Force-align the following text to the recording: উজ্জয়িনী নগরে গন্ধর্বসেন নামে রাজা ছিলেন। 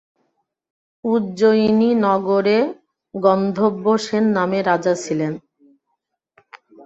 উজ্জয়িনী 1.03 1.89
নগরে 2.05 2.57
গন্ধর্বসেন 3.15 4.23
নামে 4.37 4.59
রাজা 4.69 4.93
ছিলেন। 5.03 5.33